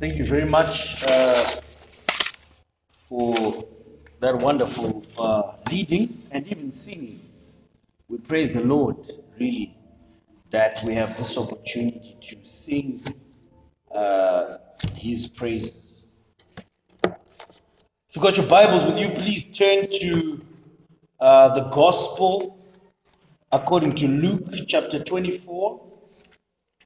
[0.00, 1.44] Thank you very much uh,
[2.88, 3.52] for
[4.20, 7.20] that wonderful uh, leading and even singing.
[8.08, 8.96] We praise the Lord,
[9.38, 9.76] really,
[10.52, 12.98] that we have this opportunity to sing
[13.94, 14.56] uh,
[14.94, 16.32] His praises.
[17.04, 20.40] If you've got your Bibles with you, please turn to
[21.20, 22.58] uh, the Gospel
[23.52, 25.78] according to Luke chapter 24.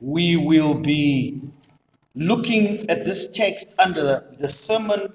[0.01, 1.41] We will be
[2.15, 5.13] looking at this text under the sermon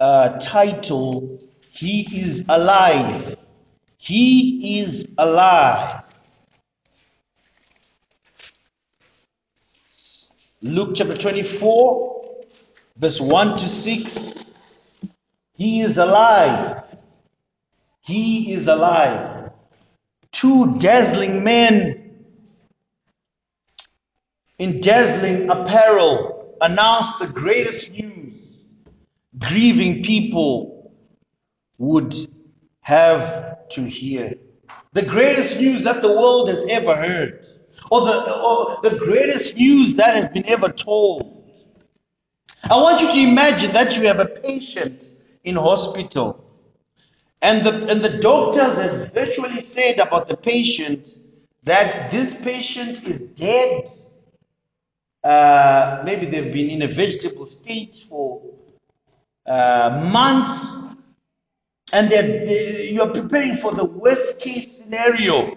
[0.00, 1.38] uh, title,
[1.72, 3.36] He is Alive.
[4.02, 6.02] He is alive.
[10.60, 12.22] Luke chapter 24,
[12.96, 14.76] verse 1 to 6.
[15.54, 16.82] He is alive.
[18.04, 19.52] He is alive.
[20.32, 22.01] Two dazzling men
[24.58, 28.68] in dazzling apparel announced the greatest news
[29.38, 30.92] grieving people
[31.78, 32.14] would
[32.82, 34.34] have to hear.
[34.92, 37.46] The greatest news that the world has ever heard,
[37.90, 41.56] or the, or the greatest news that has been ever told.
[42.70, 45.04] I want you to imagine that you have a patient
[45.44, 46.44] in hospital,
[47.40, 51.08] and the, and the doctors have virtually said about the patient
[51.64, 53.88] that this patient is dead.
[55.22, 58.42] Uh, maybe they've been in a vegetable state for
[59.46, 60.96] uh, months,
[61.92, 65.56] and they, you're preparing for the worst case scenario.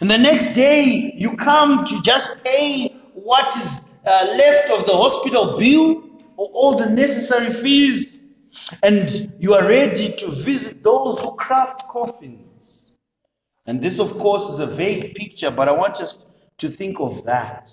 [0.00, 4.96] And the next day, you come to just pay what is uh, left of the
[4.96, 6.04] hospital bill
[6.36, 8.28] or all the necessary fees.
[8.82, 12.96] And you are ready to visit those who craft coffins.
[13.66, 17.24] And this, of course, is a vague picture, but I want us to think of
[17.24, 17.70] that.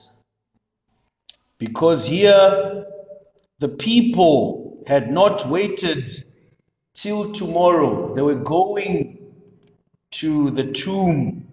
[1.59, 2.85] Because here,
[3.59, 6.09] the people had not waited
[6.93, 9.19] till tomorrow, they were going
[10.11, 11.49] to the tomb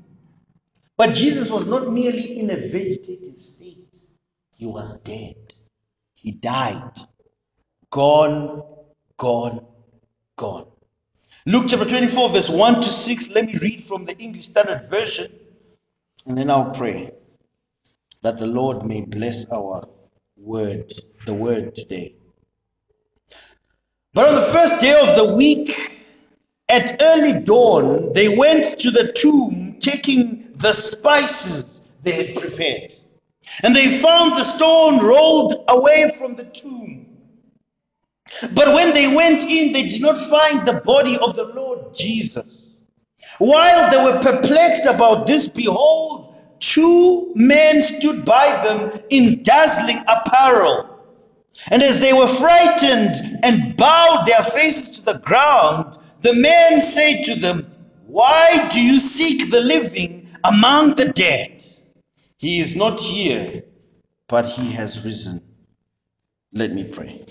[0.97, 3.99] but Jesus was not merely in a vegetative state,
[4.57, 5.37] he was dead.
[6.17, 6.93] He died.
[7.91, 8.63] Gone,
[9.19, 9.67] gone,
[10.37, 10.67] gone.
[11.45, 13.35] Luke chapter 24, verse 1 to 6.
[13.35, 15.31] Let me read from the English Standard Version,
[16.27, 17.13] and then I'll pray
[18.23, 19.87] that the Lord may bless our
[20.47, 20.93] word,
[21.27, 22.15] the word today.
[24.15, 25.77] But on the first day of the week,
[26.69, 32.93] at early dawn, they went to the tomb taking the spices they had prepared.
[33.63, 37.07] And they found the stone rolled away from the tomb.
[38.55, 42.89] But when they went in, they did not find the body of the Lord Jesus.
[43.39, 50.91] While they were perplexed about this, behold, two men stood by them in dazzling apparel.
[51.71, 57.25] And as they were frightened and bowed their faces to the ground, the men said
[57.25, 57.67] to them,
[58.07, 61.63] Why do you seek the living among the dead?
[62.39, 63.65] He is not here,
[64.29, 65.41] but he has risen.
[66.53, 67.25] Let me pray.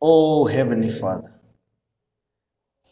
[0.00, 1.32] Oh, Heavenly Father,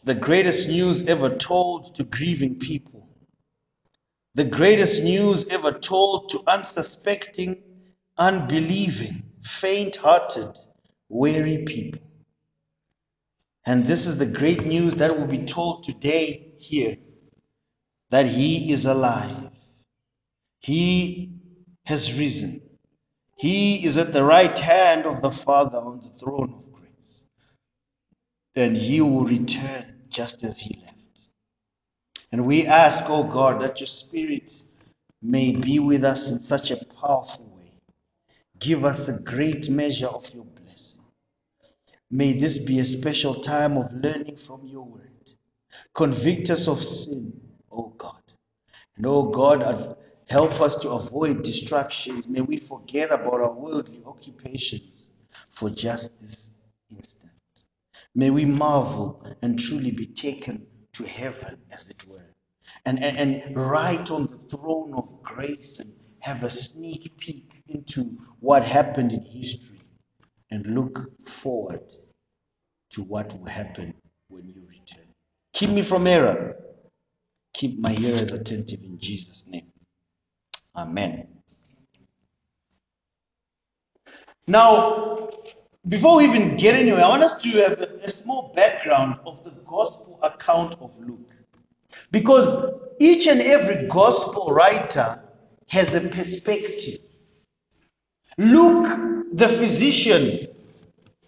[0.03, 3.06] the greatest news ever told to grieving people,
[4.37, 7.57] the greatest news ever told to unsuspecting,
[8.19, 10.53] unbelieving, faint hearted,
[11.09, 11.99] weary people.
[13.65, 16.97] And this is the great news that will be told today here
[18.11, 19.57] that He is alive.
[20.59, 21.31] He
[21.87, 22.61] has risen.
[23.39, 27.31] He is at the right hand of the Father on the throne of grace.
[28.55, 30.96] And He will return just as He left.
[32.31, 34.51] And we ask, oh God, that your Spirit
[35.21, 37.71] may be with us in such a powerful way.
[38.59, 41.05] Give us a great measure of your blessing.
[42.11, 45.03] May this be a special time of learning from your word.
[45.93, 48.21] Convict us of sin, O God.
[48.97, 49.97] And oh God,
[50.29, 52.29] help us to avoid distractions.
[52.29, 57.33] May we forget about our worldly occupations for just this instant.
[58.13, 60.66] May we marvel and truly be taken
[60.97, 62.33] to heaven, as it were,
[62.85, 68.03] and, and, and right on the throne of grace and have a sneak peek into
[68.39, 69.79] what happened in history
[70.49, 71.83] and look forward
[72.89, 73.93] to what will happen
[74.29, 75.05] when you return.
[75.53, 76.55] Keep me from error.
[77.53, 79.71] Keep my ears attentive in Jesus' name.
[80.75, 81.27] Amen.
[84.47, 85.29] Now,
[85.89, 89.51] before we even get anywhere, I want us to have a, small background of the
[89.65, 91.35] gospel account of Luke.
[92.11, 95.21] Because each and every gospel writer
[95.69, 96.99] has a perspective.
[98.37, 100.47] Luke, the physician,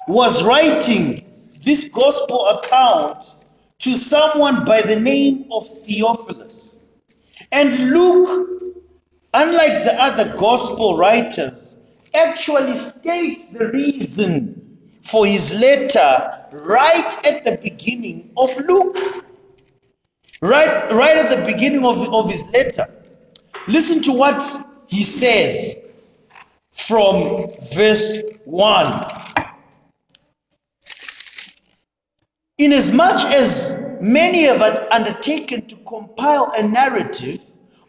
[0.08, 1.24] was writing
[1.64, 3.46] this gospel account
[3.80, 6.86] to someone by the name of Theophilus.
[7.52, 8.74] And Luke,
[9.34, 11.86] unlike the other gospel writers,
[12.16, 19.26] actually states the reason for his letter right at the beginning of Luke.
[20.42, 22.86] Right, right at the beginning of, of his letter.
[23.68, 24.42] Listen to what
[24.88, 25.96] he says
[26.72, 29.12] from verse 1.
[32.58, 34.62] Inasmuch as many have
[34.92, 37.42] undertaken to compile a narrative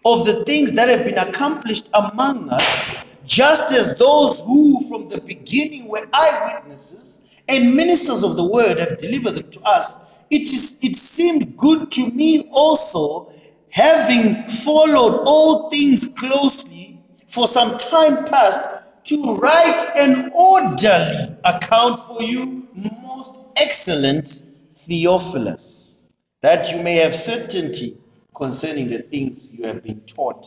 [0.04, 5.20] of the things that have been accomplished among us, just as those who from the
[5.20, 10.78] beginning were eyewitnesses and ministers of the word have delivered them to us, it, is,
[10.82, 13.28] it seemed good to me also,
[13.70, 18.60] having followed all things closely for some time past,
[19.04, 24.28] to write an orderly account for you, most excellent
[24.72, 26.06] Theophilus,
[26.42, 27.96] that you may have certainty
[28.34, 30.46] concerning the things you have been taught.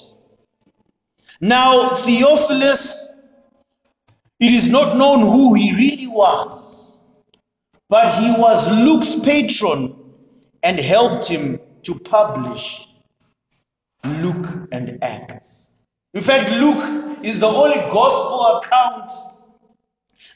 [1.42, 3.24] Now, Theophilus,
[4.40, 7.00] it is not known who he really was,
[7.90, 9.96] but he was Luke's patron
[10.64, 12.88] and helped him to publish
[14.04, 15.88] Luke and Acts.
[16.14, 19.12] In fact, Luke is the only gospel account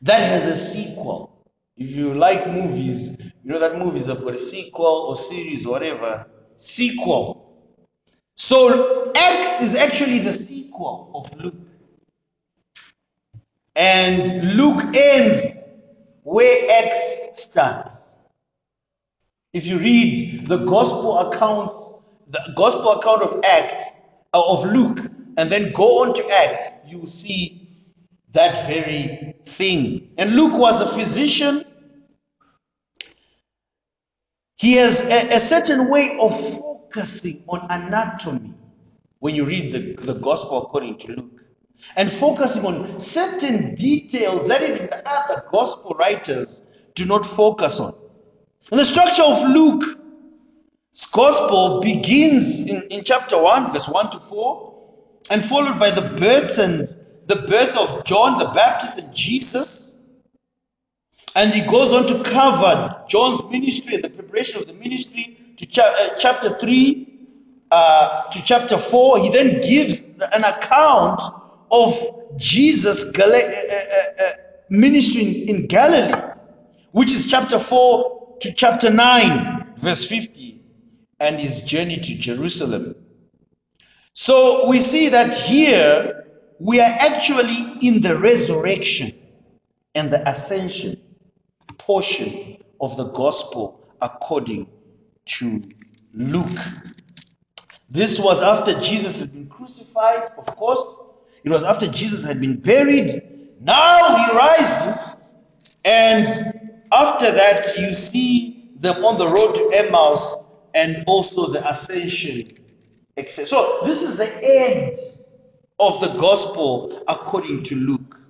[0.01, 1.45] that has a sequel.
[1.75, 5.73] If you like movies, you know that movies have got a sequel or series or
[5.73, 6.25] whatever.
[6.55, 7.46] Sequel.
[8.38, 11.56] So Acts is actually the sequel of Luke.
[13.75, 15.80] And Luke ends
[16.24, 18.25] where Acts starts.
[19.54, 21.98] If you read the gospel accounts,
[22.28, 25.00] the gospel account of Acts, uh, of Luke,
[25.38, 27.69] and then go on to Acts, you will see
[28.34, 30.07] that very thing.
[30.18, 31.66] And Luke was a physician
[34.57, 36.34] He has a, a certain way of
[36.97, 38.53] focusing on anatomy
[39.19, 41.41] when you read the, the gospel according to Luke
[41.95, 47.94] and focusing on certain details that even the other gospel writers do not focus on.
[48.71, 49.95] And the structure of Luke's
[51.11, 54.73] gospel begins in, in chapter 1, verse 1 to 4,
[55.29, 56.83] and followed by the births and
[57.27, 59.96] the birth of John the Baptist and Jesus
[61.38, 65.68] and he goes on to cover John's ministry and the preparation of the ministry to
[65.68, 67.07] cha uh, chapter 3
[67.69, 69.19] uh, to chapter 4.
[69.19, 71.22] He then gives an account
[71.69, 71.94] of
[72.38, 74.31] Jesus' uh, uh, uh,
[74.72, 76.19] ministry in, in Galilee,
[76.92, 80.60] which is chapter 4 to chapter 9, verse 50,
[81.19, 82.95] and his journey to Jerusalem.
[84.13, 86.25] So we see that here
[86.60, 89.12] we are actually in the resurrection
[89.94, 90.98] and the ascension
[91.88, 94.69] portion of the gospel according
[95.25, 95.62] to
[96.13, 96.60] Luke.
[97.89, 101.13] This was after Jesus had been crucified, of course.
[101.45, 103.10] It was after Jesus had been buried.
[103.62, 105.38] Now he rises,
[105.86, 106.28] and
[106.92, 112.45] after that, you see them on the road to Emmaus and also the ascension.
[113.28, 114.98] So, this is the end
[115.80, 118.26] of the gospel according to Luke.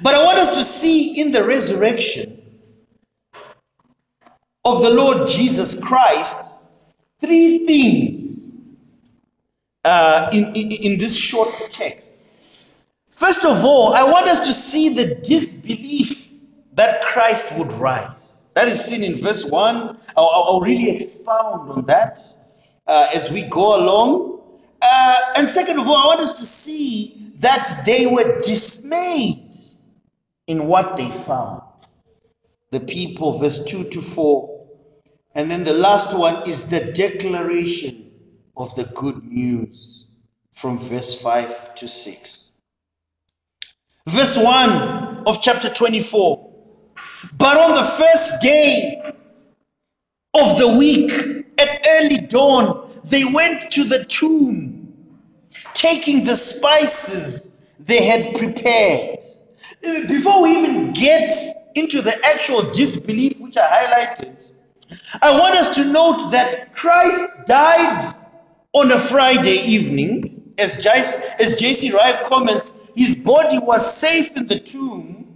[0.00, 2.38] But I want us to see in the resurrection
[4.64, 6.64] of the Lord Jesus Christ
[7.20, 8.68] three things
[9.84, 12.30] uh, in, in, in this short text.
[13.10, 16.40] First of all, I want us to see the disbelief
[16.74, 18.52] that Christ would rise.
[18.54, 19.98] That is seen in verse 1.
[20.16, 22.18] I'll, I'll really expound on that
[22.86, 24.40] uh, as we go along.
[24.80, 29.41] Uh, and second of all, I want us to see that they were dismayed
[30.46, 31.62] in what they found.
[32.70, 34.66] The people, verse 2 to 4,
[35.34, 38.10] and then the last one is the declaration
[38.56, 40.16] of the good news
[40.52, 42.60] from verse 5 to 6.
[44.06, 46.50] Verse 1 of chapter 24.
[47.38, 49.00] But on the first day
[50.34, 51.10] of the week,
[51.58, 54.92] at early dawn, they went to the tomb,
[55.72, 59.18] taking the spices they had prepared.
[59.82, 61.32] Before we even get
[61.74, 64.52] into the actual disbelief, which I highlighted,
[65.20, 68.12] I want us to note that Christ died
[68.72, 70.54] on a Friday evening.
[70.58, 71.92] As J.C.
[71.92, 75.26] Ryle comments, his body was safe in the tomb.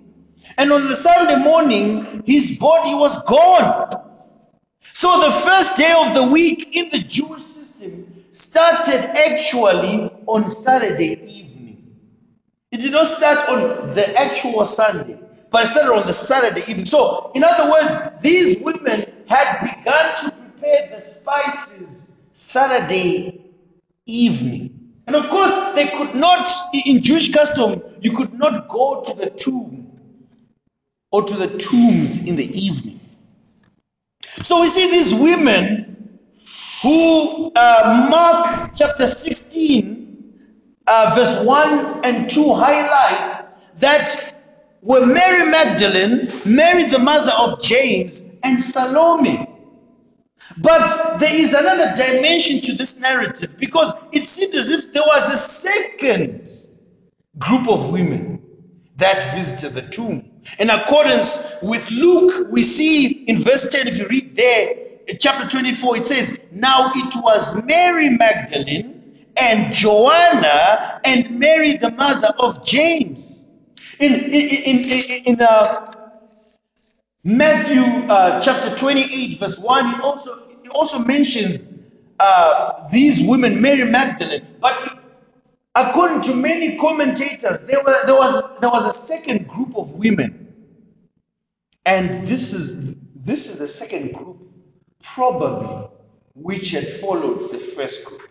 [0.58, 3.90] And on the Sunday morning, his body was gone.
[4.92, 11.12] So the first day of the week in the Jewish system started actually on Saturday
[11.12, 11.35] evening.
[12.76, 15.18] It did not start on the actual Sunday,
[15.50, 16.84] but it started on the Saturday evening.
[16.84, 23.40] So, in other words, these women had begun to prepare the spices Saturday
[24.04, 24.92] evening.
[25.06, 26.50] And of course, they could not,
[26.86, 29.90] in Jewish custom, you could not go to the tomb
[31.10, 33.00] or to the tombs in the evening.
[34.20, 36.18] So we see these women
[36.82, 40.05] who uh, Mark chapter 16,
[40.86, 44.34] uh, verse 1 and 2 highlights that
[44.82, 49.46] were Mary Magdalene, Mary the mother of James, and Salome.
[50.58, 55.32] But there is another dimension to this narrative because it seemed as if there was
[55.32, 56.48] a second
[57.38, 58.40] group of women
[58.96, 60.30] that visited the tomb.
[60.58, 64.74] In accordance with Luke, we see in verse 10, if you read there,
[65.18, 68.95] chapter 24, it says, Now it was Mary Magdalene
[69.38, 73.52] and Joanna and Mary, the mother of James.
[74.00, 75.92] In, in, in, in, uh,
[77.24, 81.82] Matthew uh, chapter 28, verse 1, it also, it also mentions
[82.20, 84.46] uh, these women, Mary Magdalene.
[84.60, 84.76] But
[85.74, 90.54] according to many commentators, there, were, there, was, there was a second group of women.
[91.84, 94.38] And this is, this is the second group,
[95.02, 95.88] probably,
[96.34, 98.25] which had followed the first group.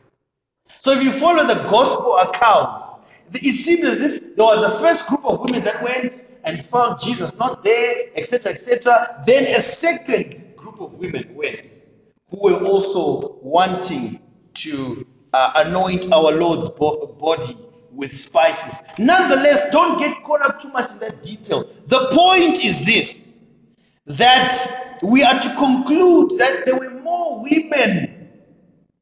[0.68, 5.08] So if you follow the gospel accounts, it seems as if there was a first
[5.08, 9.24] group of women that went and found Jesus not there, etc., etc.
[9.26, 11.68] Then a second group of women went
[12.30, 14.20] who were also wanting
[14.56, 17.54] to uh, anoint our Lord's bo- body
[17.92, 18.92] with spices.
[19.00, 21.64] Nonetheless, don't get caught up too much in that detail.
[21.88, 23.44] The point is this
[24.06, 24.54] that
[25.02, 28.30] we are to conclude that there were more women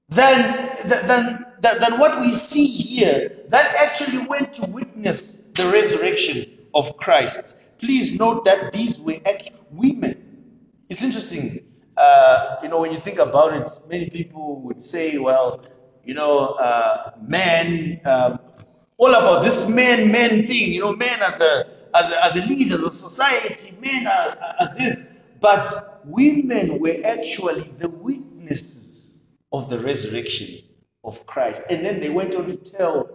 [0.10, 0.70] than,
[1.08, 6.96] than, than, than what we see here that actually went to witness the resurrection of
[6.98, 7.80] Christ.
[7.80, 10.70] Please note that these were actually women.
[10.90, 11.62] It's interesting,
[11.96, 15.66] uh, you know, when you think about it, many people would say, well,
[16.04, 18.40] you know, uh, men, um,
[18.98, 22.46] all about this men, men thing, you know, men are the, are the, are the
[22.46, 25.22] leaders of society, men are, are this.
[25.40, 25.66] But
[26.04, 30.58] women were actually the witnesses of the resurrection
[31.04, 31.70] of Christ.
[31.70, 33.10] And then they went on to tell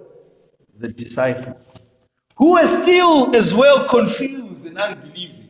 [0.78, 5.48] the disciples, who were still as well confused and unbelieving.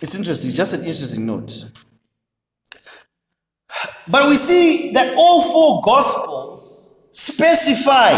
[0.00, 1.64] It's interesting, just an interesting note.
[4.06, 8.12] But we see that all four gospels specify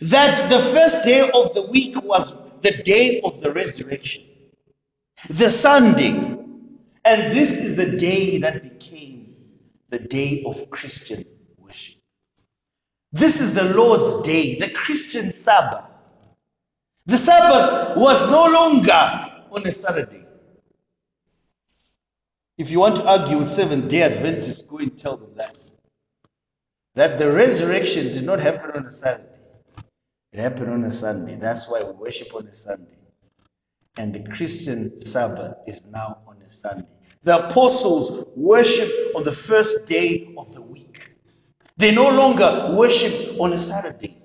[0.00, 4.24] that the first day of the week was the day of the resurrection,
[5.30, 6.12] the Sunday.
[7.04, 9.34] And this is the day that became
[9.88, 11.24] the day of Christian
[11.72, 11.94] worship.
[13.12, 15.86] This is the Lord's day, the Christian Sabbath.
[17.06, 19.02] The Sabbath was no longer
[19.50, 20.22] on a Saturday.
[22.58, 25.56] If you want to argue with Seventh day Adventists, go and tell them that.
[26.94, 29.28] That the resurrection did not happen on a Saturday,
[30.32, 31.36] it happened on a Sunday.
[31.36, 32.98] That's why we worship on a Sunday.
[33.96, 36.88] And the Christian Sabbath is now on a Sunday.
[37.22, 40.91] The apostles worshiped on the first day of the week.
[41.76, 44.16] They no longer worshiped on a Saturday.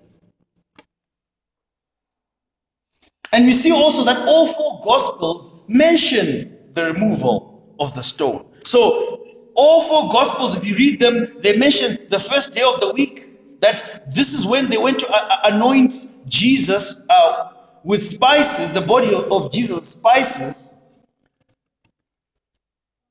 [3.34, 8.46] And we see also that all four gospels mention the removal of the stone.
[8.63, 9.24] So,
[9.56, 13.60] all four gospels, if you read them, they mention the first day of the week,
[13.62, 15.94] that this is when they went to uh, uh, anoint
[16.27, 20.80] Jesus uh, with spices, the body of, of Jesus, spices.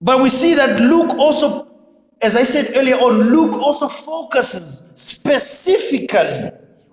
[0.00, 1.75] But we see that Luke also,
[2.22, 6.50] as I said earlier on, Luke also focuses specifically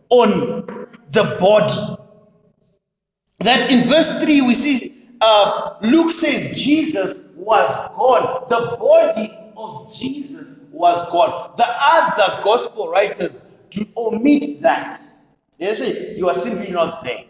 [0.10, 2.04] on the body
[3.40, 8.46] that in verse 3 we see uh, Luke says Jesus was gone.
[8.50, 11.52] The body of Jesus was gone.
[11.56, 15.00] The other gospel writers to omit that.
[15.58, 17.24] They say you are simply not there.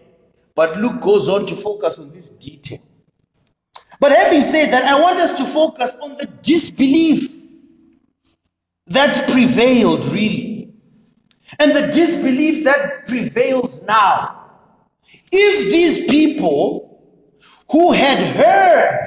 [0.56, 2.80] But Luke goes on to focus on this detail.
[4.00, 7.33] But having said that, I want us to focus on the disbelief
[8.94, 10.74] that prevailed really.
[11.60, 14.52] And the disbelief that prevails now.
[15.32, 17.02] If these people
[17.70, 19.06] who had heard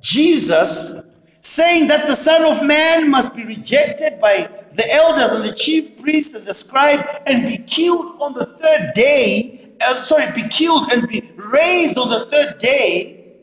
[0.00, 1.10] Jesus
[1.42, 6.00] saying that the Son of Man must be rejected by the elders and the chief
[6.00, 10.90] priests and the scribe and be killed on the third day, uh, sorry, be killed
[10.92, 13.34] and be raised on the third day,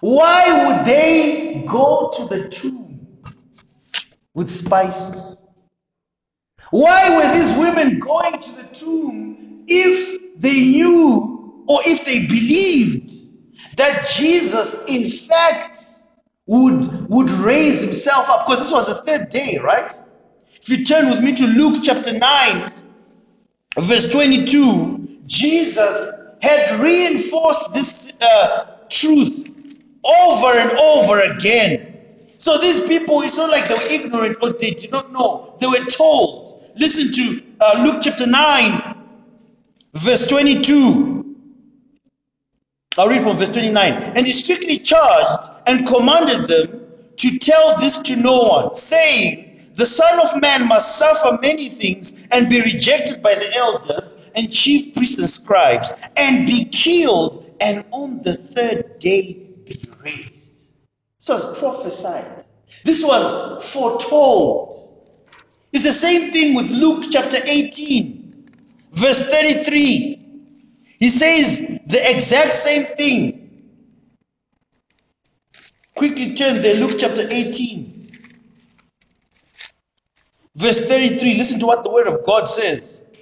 [0.00, 2.79] why would they go to the tomb
[4.40, 5.68] with spices?
[6.70, 13.10] Why were these women going to the tomb if they knew or if they believed
[13.76, 15.76] that Jesus, in fact,
[16.46, 19.92] would, would raise himself up, because this was the third day, right?
[20.46, 22.66] If you turn with me to Luke chapter 9,
[23.78, 31.89] verse 22, Jesus had reinforced this uh, truth over and over again.
[32.40, 35.54] So these people, it's not like they were ignorant or they did not know.
[35.60, 36.48] They were told.
[36.74, 38.96] Listen to uh, Luke chapter 9,
[39.92, 41.36] verse 22.
[42.96, 43.92] I'll read from verse 29.
[44.16, 49.84] And he strictly charged and commanded them to tell this to no one, saying, The
[49.84, 54.94] Son of Man must suffer many things and be rejected by the elders and chief
[54.94, 60.39] priests and scribes, and be killed, and on the third day be raised.
[61.30, 62.44] Was prophesied.
[62.82, 64.74] This was foretold.
[65.72, 68.46] It's the same thing with Luke chapter 18,
[68.90, 70.18] verse 33.
[70.98, 73.60] He says the exact same thing.
[75.94, 78.08] Quickly turn there, Luke chapter 18,
[80.56, 81.36] verse 33.
[81.36, 83.12] Listen to what the word of God says.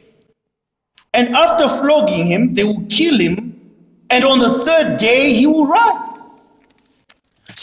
[1.12, 3.60] And after flogging him, they will kill him,
[4.08, 6.27] and on the third day he will rise.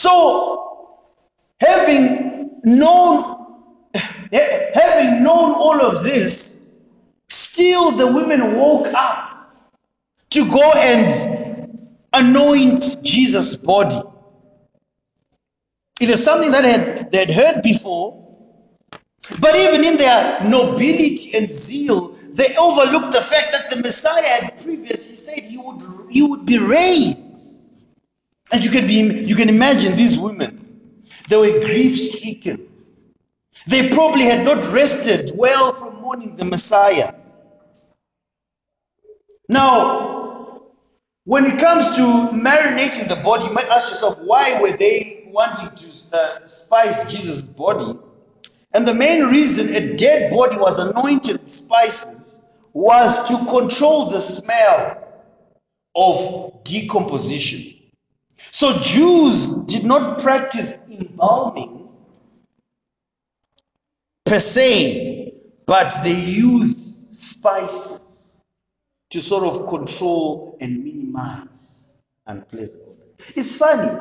[0.06, 1.00] So,
[1.60, 3.24] having known,
[4.32, 6.70] having known all of this,
[7.28, 9.58] still the women woke up
[10.30, 11.80] to go and
[12.14, 14.00] anoint Jesus' body.
[16.00, 18.22] It is something that had, they had heard before,
[19.40, 24.62] but even in their nobility and zeal, they overlooked the fact that the Messiah had
[24.62, 25.82] previously said he would,
[26.12, 27.35] he would be raised.
[28.54, 32.68] And you can, be, you can imagine these women, they were grief stricken.
[33.68, 37.14] They probably had not rested well from mourning the Messiah.
[39.50, 40.14] Now,
[41.26, 45.70] When it comes to marinating the body, you might ask yourself, why were they wanting
[45.76, 48.00] to uh, spice Jesus' body?
[48.74, 54.22] And the main reason a dead body was anointed with spices was to control the
[54.22, 55.04] smell
[55.96, 57.75] of decomposition.
[58.58, 61.90] So Jews did not practice embalming
[64.26, 65.34] per se,
[65.66, 68.46] but they used spices
[69.10, 72.98] to sort of control and minimize unpleasant.
[73.36, 73.92] It's funny.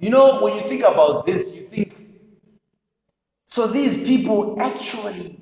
[0.00, 1.94] You know, when you think about this, you think,
[3.44, 5.36] so these people actually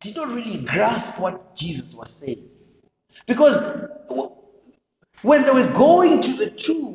[0.00, 2.44] did not really grasp what Jesus was saying.
[3.28, 3.88] Because
[5.22, 6.89] when they were going to the tomb,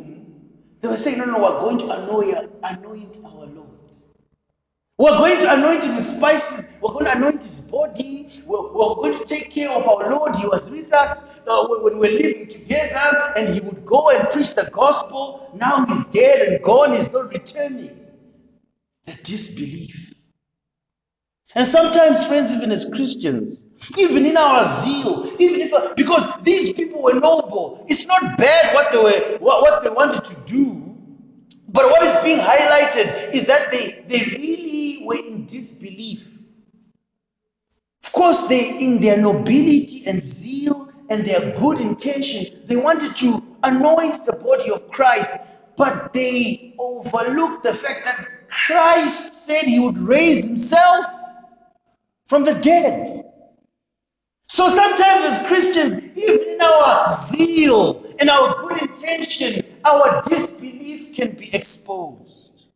[0.85, 3.69] they were saying, no, no, we're going to anoint, anoint our Lord.
[4.99, 6.77] We're going to anoint him with spices.
[6.79, 8.27] We're going to anoint his body.
[8.47, 10.35] We're, we're going to take care of our Lord.
[10.35, 14.29] He was with us uh, when we were living together, and he would go and
[14.29, 15.49] preach the gospel.
[15.55, 16.93] Now he's dead and gone.
[16.93, 17.89] He's not returning.
[19.05, 20.14] The disbelief.
[21.55, 27.01] And sometimes, friends, even as Christians, even in our zeal, even if because these people
[27.01, 30.81] were noble, it's not bad what they were what, what they wanted to do.
[31.69, 36.37] But what is being highlighted is that they, they really were in disbelief.
[38.03, 43.41] Of course, they, in their nobility and zeal and their good intention, they wanted to
[43.63, 49.97] anoint the body of Christ, but they overlooked the fact that Christ said he would
[49.97, 51.05] raise himself
[52.25, 53.23] from the dead.
[54.47, 61.31] So sometimes as Christians, even in our zeal and our good intention, our disbelief can
[61.35, 62.69] be exposed.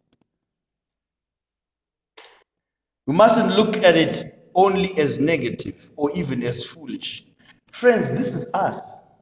[3.05, 4.23] We mustn't look at it
[4.55, 7.25] only as negative or even as foolish.
[7.67, 9.19] Friends, this is us.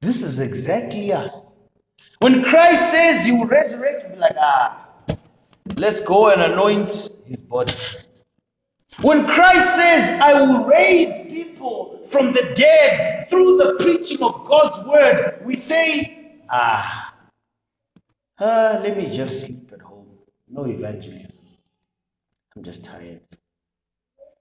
[0.00, 1.60] This is exactly us.
[2.20, 4.86] When Christ says he will resurrect, be like, ah,
[5.76, 7.72] let's go and anoint his body.
[9.02, 14.84] When Christ says, I will raise people from the dead through the preaching of God's
[14.88, 17.14] word, we say, ah,
[18.40, 20.08] uh, let me just sleep at home.
[20.48, 21.46] No evangelism.
[22.56, 23.20] I'm just tired.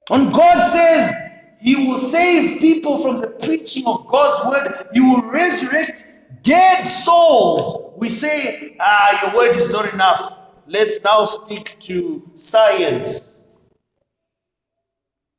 [0.08, 1.14] When God says
[1.62, 6.02] He will save people from the preaching of God's word, He will resurrect
[6.42, 7.94] dead souls.
[7.96, 10.42] We say, ah, your word is not enough.
[10.66, 13.47] Let's now stick to science.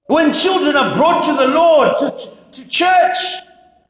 [0.08, 2.10] When children are brought to the Lord, to,
[2.50, 3.16] to church,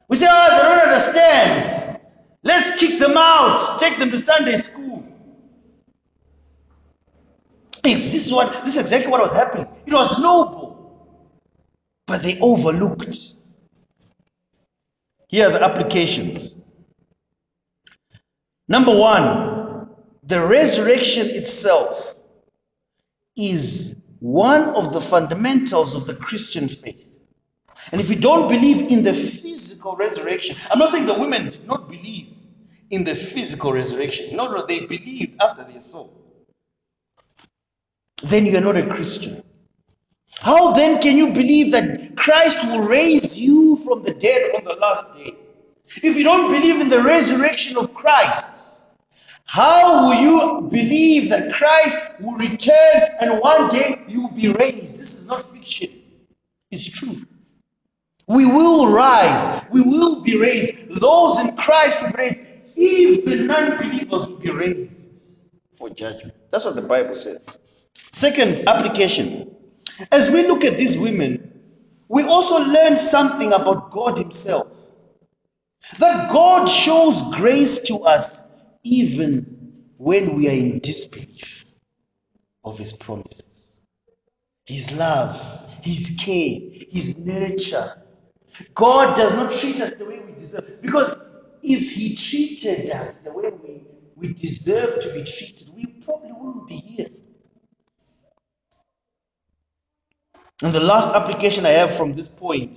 [0.09, 2.01] we say, ah, they don't understand.
[2.43, 5.07] Let's kick them out, take them to Sunday school.
[7.85, 9.67] This is what this is exactly what was happening.
[9.87, 11.25] It was noble,
[12.07, 13.17] but they overlooked.
[15.29, 16.69] Here are the applications.
[18.67, 19.89] Number one,
[20.25, 22.17] the resurrection itself
[23.37, 27.05] is one of the fundamentals of the Christian faith.
[27.93, 31.67] And if you don't believe in the physical resurrection, I'm not saying the women did
[31.67, 32.39] not believe
[32.91, 34.37] in the physical resurrection.
[34.37, 36.09] No, no, they believed after they saw.
[38.23, 39.43] Then you are not a Christian.
[40.41, 44.75] How then can you believe that Christ will raise you from the dead on the
[44.75, 45.33] last day?
[46.03, 48.78] If you don't believe in the resurrection of Christ,
[49.49, 54.99] how will you believe that Christ will return and one day you will be raised?
[54.99, 56.03] This is not fiction,
[56.71, 57.17] it's true.
[58.27, 61.01] We will rise, we will be raised.
[61.01, 62.53] Those in Christ will be raised.
[62.77, 66.35] Even non believers will be raised for judgment.
[66.51, 67.87] That's what the Bible says.
[68.13, 69.57] Second application
[70.13, 71.51] as we look at these women,
[72.09, 74.93] we also learn something about God Himself.
[75.99, 78.48] That God shows grace to us
[78.91, 81.79] even when we are in disbelief
[82.65, 83.87] of His promises.
[84.67, 86.59] His love, His care,
[86.91, 88.03] His nurture.
[88.75, 90.83] God does not treat us the way we deserve.
[90.83, 93.83] Because if He treated us the way we,
[94.17, 97.07] we deserve to be treated, we probably wouldn't be here.
[100.63, 102.77] And the last application I have from this point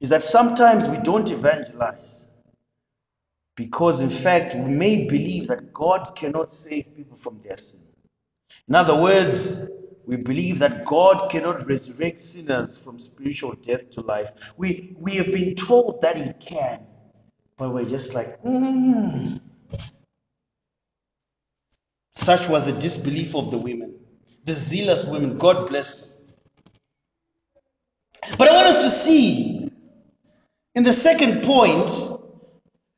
[0.00, 2.33] is that sometimes we don't evangelize
[3.56, 7.94] because, in fact, we may believe that God cannot save people from their sin.
[8.68, 9.70] In other words,
[10.06, 14.30] we believe that God cannot resurrect sinners from spiritual death to life.
[14.56, 16.86] We, we have been told that He can,
[17.56, 19.40] but we're just like, mm.
[22.12, 23.94] Such was the disbelief of the women,
[24.44, 25.38] the zealous women.
[25.38, 26.34] God bless them.
[28.38, 29.70] But I want us to see
[30.74, 31.90] in the second point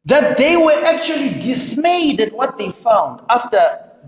[0.07, 3.61] that they were actually dismayed at what they found after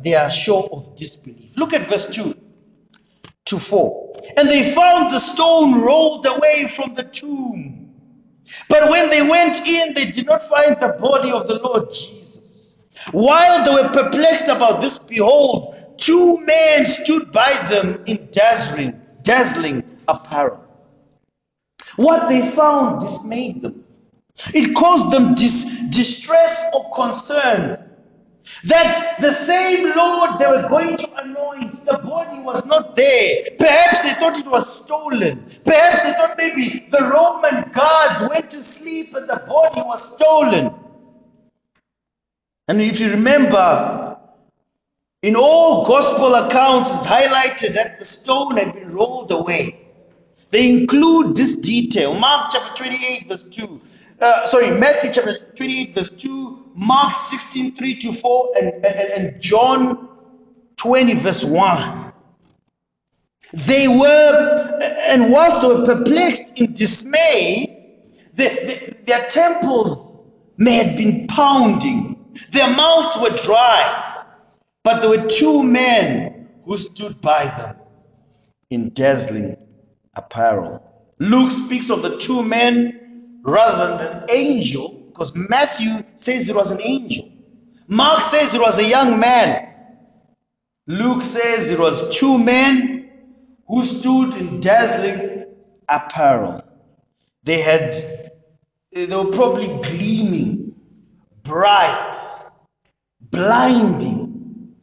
[0.03, 1.57] their show of disbelief.
[1.59, 2.35] Look at verse 2
[3.47, 4.17] to 4.
[4.37, 7.91] And they found the stone rolled away from the tomb.
[8.69, 12.85] But when they went in, they did not find the body of the Lord Jesus.
[13.13, 19.83] While they were perplexed about this, behold, two men stood by them in dazzling, dazzling
[20.07, 20.65] apparel.
[21.97, 23.85] What they found dismayed them.
[24.55, 27.79] It caused them dis- distress or concern
[28.65, 33.43] that the same Lord they were going to anoint, the body was not there.
[33.59, 35.45] Perhaps they thought it was stolen.
[35.65, 40.75] Perhaps they thought maybe the Roman guards went to sleep and the body was stolen.
[42.69, 44.19] And if you remember,
[45.23, 49.85] in all gospel accounts, it's highlighted that the stone had been rolled away.
[50.51, 52.15] They include this detail.
[52.15, 53.81] Mark chapter 28, verse 2.
[54.21, 59.41] Uh, sorry, Matthew chapter 28, verse 2, Mark 16, 3 to 4, and, and, and
[59.41, 60.09] John
[60.77, 62.13] 20, verse 1.
[63.53, 64.79] They were,
[65.09, 68.03] and whilst they were perplexed in dismay,
[68.35, 70.25] the, the, their temples
[70.57, 72.17] may have been pounding,
[72.51, 74.25] their mouths were dry,
[74.83, 77.77] but there were two men who stood by them
[78.71, 79.57] in dazzling
[80.15, 80.85] apparel.
[81.21, 83.08] Luke speaks of the two men
[83.49, 87.31] rather than an angel, because Matthew says it was an angel.
[87.89, 89.75] Mark says it was a young man.
[90.87, 93.11] Luke says it was two men
[93.67, 95.47] who stood in dazzling
[95.89, 96.63] apparel.
[97.43, 97.95] They had,
[98.93, 100.75] they were probably gleaming,
[101.43, 102.17] bright,
[103.21, 104.77] blinding.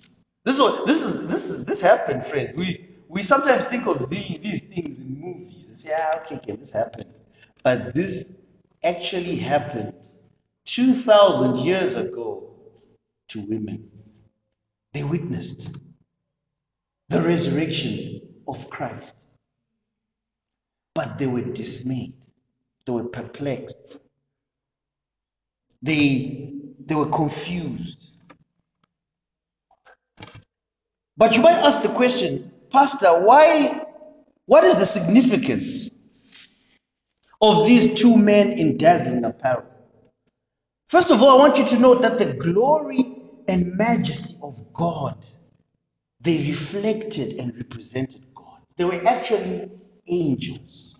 [0.44, 2.56] This is what, this is this is this happened, friends.
[2.56, 6.52] We we sometimes think of these, these things in movies and say, ah, okay, okay,
[6.56, 7.10] this happened.
[7.64, 8.45] But this
[8.86, 9.94] actually happened
[10.66, 12.54] 2,000 years ago
[13.30, 13.90] to women.
[14.94, 15.76] They witnessed
[17.10, 19.38] the resurrection of Christ,
[20.94, 22.14] but they were dismayed,
[22.86, 24.10] they were perplexed,
[25.82, 26.54] they,
[26.86, 28.34] they were confused.
[31.18, 33.86] But you might ask the question, Pastor, why,
[34.46, 36.05] what is the significance
[37.42, 39.66] of these two men in dazzling apparel?
[40.88, 43.04] First of all, I want you to note that the glory
[43.48, 45.26] and majesty of God,
[46.22, 48.62] they reflected and represented God.
[48.78, 49.70] They were actually
[50.08, 50.96] angels.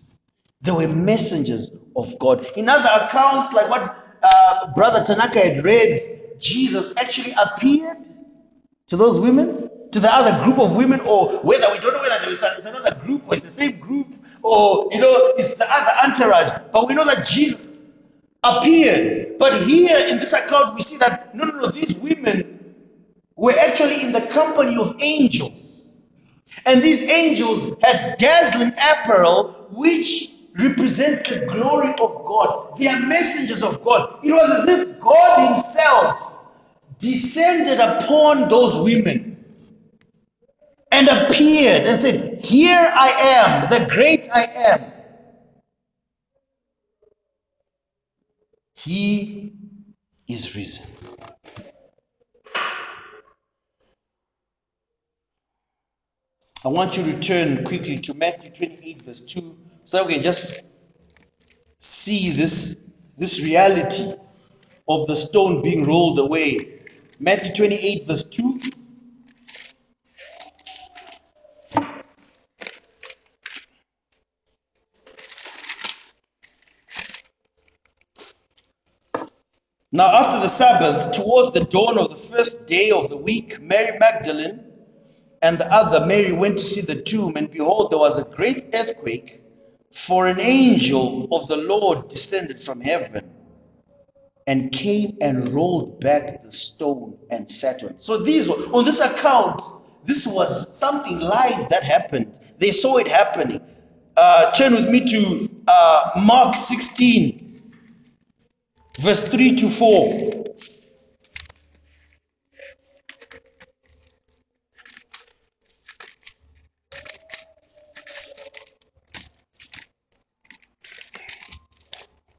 [0.62, 2.46] They were messengers of God.
[2.56, 6.00] In other accounts, like what uh, Brother Tanaka had read,
[6.38, 8.06] Jesus actually appeared
[8.88, 9.65] to those women,
[9.96, 13.26] to the other group of women, or whether we don't know whether it's another group
[13.26, 14.08] or it's the same group,
[14.42, 16.50] or you know, it's the other entourage.
[16.70, 17.88] But we know that Jesus
[18.44, 19.38] appeared.
[19.38, 22.76] But here in this account, we see that no, no, no, these women
[23.36, 25.92] were actually in the company of angels.
[26.66, 30.28] And these angels had dazzling apparel, which
[30.58, 32.76] represents the glory of God.
[32.78, 34.18] They are messengers of God.
[34.22, 36.44] It was as if God Himself
[36.98, 39.35] descended upon those women
[40.90, 44.92] and appeared and said, Here I am, the great I am.
[48.76, 49.52] He
[50.28, 50.86] is risen.
[56.64, 60.80] I want you to turn quickly to Matthew 28, verse 2, so we can just
[61.78, 64.12] see this, this reality
[64.88, 66.80] of the stone being rolled away.
[67.20, 68.60] Matthew 28, verse 2.
[79.96, 83.96] Now, after the Sabbath, toward the dawn of the first day of the week, Mary
[83.98, 84.62] Magdalene
[85.40, 88.62] and the other Mary went to see the tomb, and behold, there was a great
[88.74, 89.40] earthquake,
[89.90, 93.22] for an angel of the Lord descended from heaven
[94.46, 98.02] and came and rolled back the stone and sat on it.
[98.02, 99.62] So these were, on this account,
[100.04, 102.38] this was something live that happened.
[102.58, 103.62] They saw it happening.
[104.18, 107.32] Uh, turn with me to uh, Mark 16,
[108.98, 110.44] verse 3 to 4.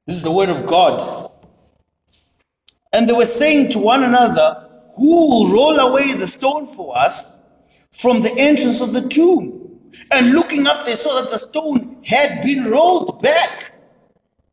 [0.08, 1.32] This is the word of God.
[2.94, 7.48] And they were saying to one another, Who will roll away the stone for us
[7.92, 9.82] from the entrance of the tomb?
[10.12, 13.76] And looking up, they saw that the stone had been rolled back.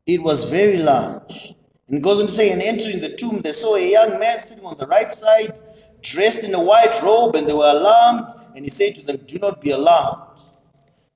[0.07, 1.54] It was very large.
[1.95, 4.65] And goes on to say, and entering the tomb, they saw a young man sitting
[4.65, 5.57] on the right side,
[6.03, 8.31] dressed in a white robe, and they were alarmed.
[8.57, 10.41] And he said to them, Do not be alarmed,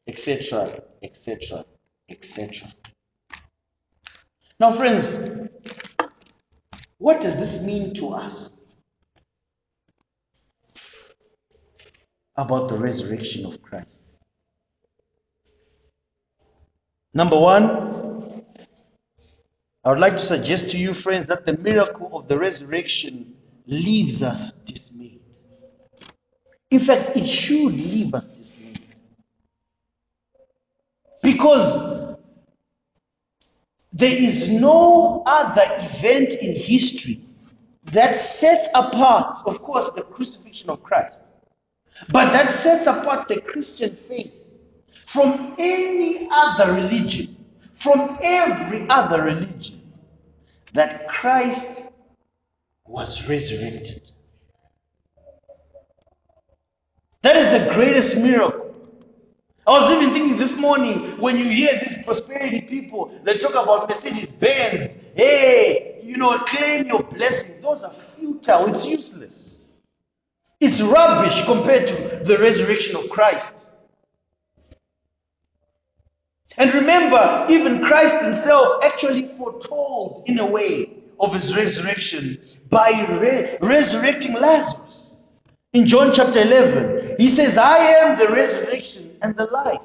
[0.07, 0.69] etc.,
[1.03, 1.65] etc.,
[2.09, 2.69] etc.
[4.61, 5.59] Now, friends,
[6.99, 8.77] what does this mean to us
[12.37, 14.23] about the resurrection of Christ?
[17.15, 17.98] Number one,
[19.89, 23.35] I would like to suggest to you, friends, that the miracle of the resurrection
[23.67, 25.23] leaves us dismayed.
[26.71, 28.95] In fact, it should leave us dismayed.
[31.23, 32.19] Because
[33.91, 37.21] there is no other event in history
[37.85, 41.29] that sets apart, of course, the crucifixion of Christ,
[42.13, 44.45] but that sets apart the Christian faith
[44.87, 49.77] from any other religion, from every other religion,
[50.79, 51.93] that Christ
[52.87, 54.01] was resurrected.
[57.23, 58.81] That is the greatest miracle.
[59.67, 63.89] I was even thinking this morning when you hear these prosperity people, they talk about
[63.89, 65.11] Mercedes Benz.
[65.17, 67.65] Hey, you know, claim your blessing.
[67.65, 68.69] Those are futile.
[68.69, 69.75] It's useless.
[70.61, 73.78] It's rubbish compared to the resurrection of Christ.
[76.59, 80.87] And remember, even Christ himself actually foretold in a way
[81.21, 85.21] of his resurrection by re- resurrecting Lazarus.
[85.73, 89.81] In John chapter 11, he says, I am the resurrection and the life.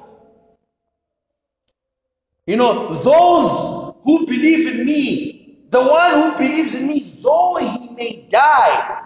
[2.46, 7.94] You know, those who believe in me, the one who believes in me, though he
[7.94, 9.02] may die,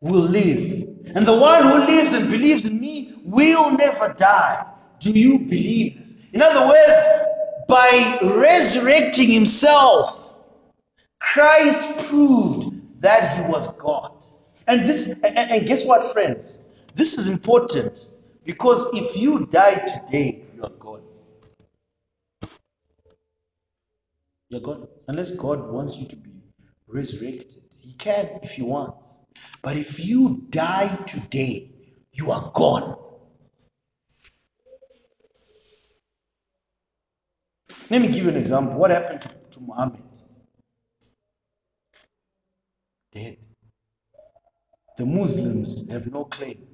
[0.00, 0.82] will live.
[1.14, 4.70] And the one who lives and believes in me will never die.
[4.98, 6.23] Do you believe this?
[6.34, 7.08] In other words,
[7.68, 10.44] by resurrecting himself,
[11.20, 14.12] Christ proved that he was God.
[14.66, 16.68] And this and, guess what, friends?
[16.96, 17.98] This is important
[18.44, 21.02] because if you die today, you are gone.
[24.50, 24.88] You're God.
[25.08, 26.30] Unless God wants you to be
[26.88, 29.26] resurrected, He can if He wants.
[29.62, 31.70] But if you die today,
[32.12, 33.03] you are gone.
[37.90, 38.78] Let me give you an example.
[38.78, 40.02] What happened to, to Muhammad?
[43.12, 43.36] Dead.
[44.96, 46.66] The Muslims have no claim.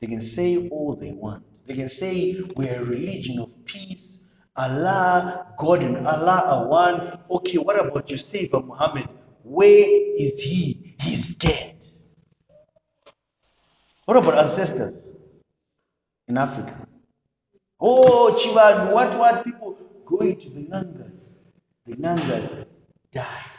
[0.00, 1.44] They can say all they want.
[1.66, 4.50] They can say we're a religion of peace.
[4.56, 7.18] Allah, God and Allah are one.
[7.30, 9.08] Okay, what about your Savior Muhammad?
[9.42, 9.88] Where
[10.20, 10.94] is he?
[11.00, 11.76] He's dead.
[14.04, 15.22] What about ancestors
[16.28, 16.86] in Africa?
[17.86, 21.40] Oh, Chivan, what, what people going to the Nangas?
[21.84, 22.76] the Nangas
[23.12, 23.50] die,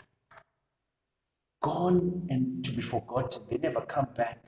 [1.62, 3.42] gone and to be forgotten.
[3.52, 4.40] They never come back.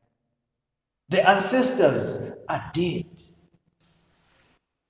[1.09, 3.05] The ancestors are dead.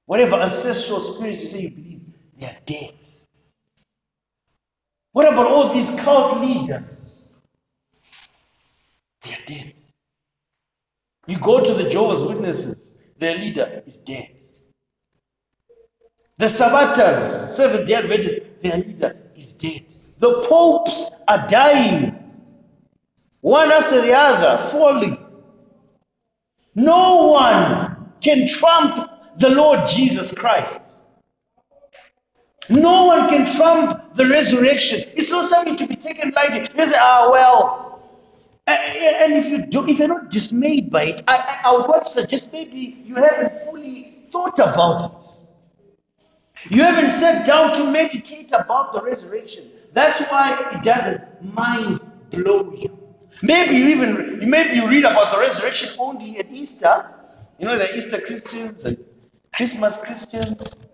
[0.05, 2.01] Whatever ancestral spirits you say you believe,
[2.39, 2.93] they are dead.
[5.11, 7.29] What about all these cult leaders?
[9.21, 9.73] They are dead.
[11.27, 14.39] You go to the Jehovah's Witnesses, their leader is dead.
[16.39, 17.15] The Sabbatas,
[17.55, 19.81] Seventh day Adventists, their leader is dead.
[20.19, 22.13] The popes are dying,
[23.41, 25.17] one after the other, falling.
[26.75, 31.05] No one can trump the Lord Jesus Christ.
[32.69, 34.99] No one can trump the resurrection.
[35.15, 36.59] It's not something to be taken lightly.
[36.59, 38.01] You say, ah, well.
[38.67, 42.03] And if you do, if you're not dismayed by it, I, I, I would want
[42.03, 45.46] to suggest maybe you haven't fully thought about it.
[46.69, 49.65] You haven't sat down to meditate about the resurrection.
[49.93, 52.97] That's why it doesn't mind blow you.
[53.43, 57.13] Maybe you even maybe you read about the resurrection only at Easter.
[57.59, 58.97] You know the Easter Christians and
[59.53, 60.93] Christmas Christians.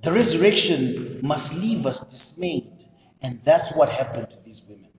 [0.00, 2.82] The resurrection must leave us dismayed.
[3.22, 4.91] And that's what happened to these women.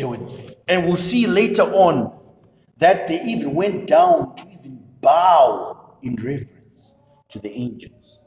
[0.00, 0.16] They were,
[0.66, 2.18] and we'll see later on
[2.78, 8.24] that they even went down to even bow in reverence to the angels.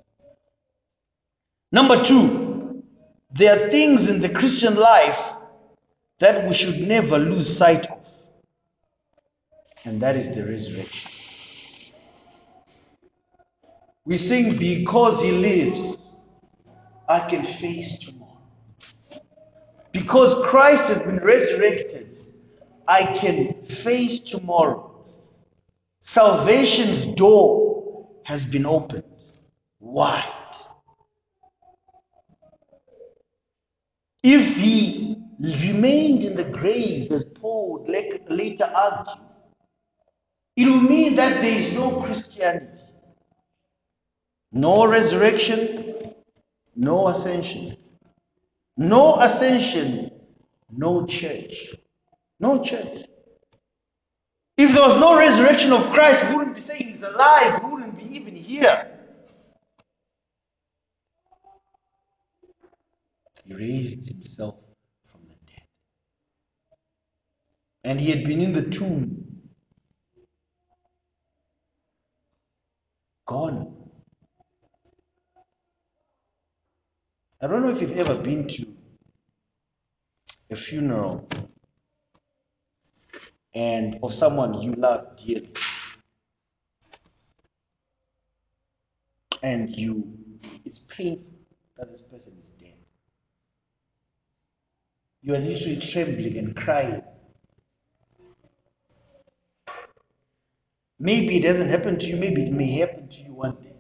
[1.71, 2.83] Number two,
[3.31, 5.33] there are things in the Christian life
[6.19, 8.07] that we should never lose sight of,
[9.83, 11.11] and that is the resurrection.
[14.05, 16.19] We sing, Because He lives,
[17.09, 18.22] I can face tomorrow.
[19.93, 22.17] Because Christ has been resurrected,
[22.87, 25.05] I can face tomorrow.
[26.01, 29.05] Salvation's door has been opened
[29.79, 30.23] wide.
[34.23, 37.85] If he remained in the grave, as Paul
[38.27, 39.23] later argue,
[40.55, 42.83] it will mean that there is no Christianity,
[44.51, 46.13] no resurrection,
[46.75, 47.77] no ascension.
[48.77, 50.09] No ascension,
[50.71, 51.75] no church.
[52.39, 53.05] No church.
[54.57, 57.97] If there was no resurrection of Christ, we wouldn't be saying he's alive, we wouldn't
[57.97, 58.89] be even here.
[63.45, 64.67] He raised himself
[65.03, 65.65] from the dead.
[67.83, 69.41] And he had been in the tomb,
[73.25, 73.82] gone.
[77.43, 78.65] I don't know if you've ever been to
[80.49, 81.27] a funeral
[83.53, 85.51] and of someone you love dearly.
[89.43, 90.17] And you,
[90.63, 91.37] it's painful
[91.75, 92.85] that this person is dead.
[95.21, 97.03] You are literally trembling and crying.
[100.97, 103.72] Maybe it doesn't happen to you, maybe it may happen to you one day.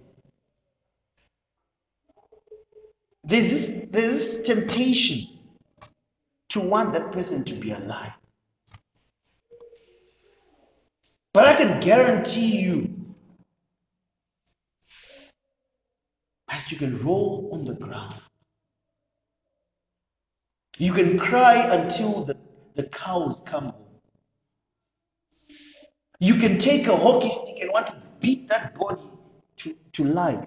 [3.23, 5.37] There's this, there's this temptation
[6.49, 8.17] to want that person to be alive.
[11.33, 12.93] But I can guarantee you
[16.47, 18.15] that you can roll on the ground.
[20.77, 22.37] You can cry until the,
[22.75, 23.99] the cows come home.
[26.19, 29.01] You can take a hockey stick and want to beat that body
[29.57, 30.45] to, to life.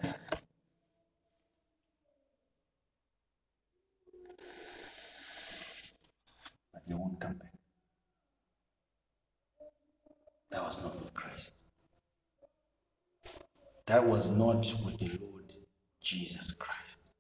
[6.73, 7.53] But they won't come back.
[10.51, 11.67] That was not with Christ.
[13.87, 15.53] That was not with the Lord
[16.03, 17.15] Jesus Christ.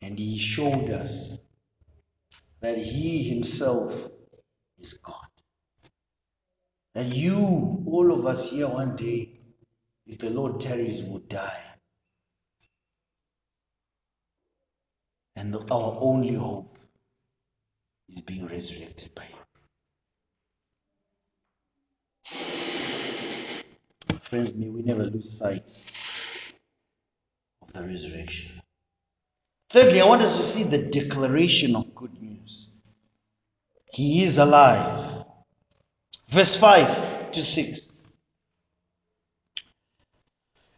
[0.00, 1.48] And he showed us
[2.60, 4.08] that he himself
[4.78, 5.16] is God.
[6.94, 9.28] That you, all of us here one day,
[10.06, 11.64] if the Lord tarries, will die.
[15.36, 16.78] And our only hope
[18.08, 19.41] is being resurrected by Him.
[24.32, 25.92] Friends, may we never lose sight
[27.60, 28.62] of the resurrection.
[29.68, 32.80] Thirdly, I want us to see the declaration of good news.
[33.92, 35.26] He is alive.
[36.28, 38.12] Verse 5 to 6.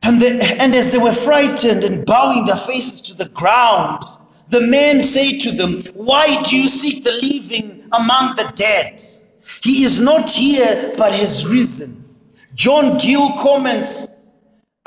[0.03, 4.03] And, and as they were frightened and bowing their faces to the ground,
[4.49, 9.01] the men say to them, Why do you seek the living among the dead?
[9.63, 12.04] He is not here, but has risen.
[12.55, 14.27] John Gill comments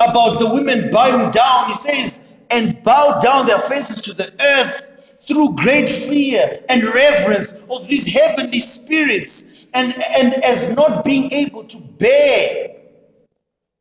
[0.00, 1.66] about the women bowing down.
[1.66, 7.64] He says, and bowed down their faces to the earth through great fear and reverence
[7.64, 12.70] of these heavenly spirits, and, and as not being able to bear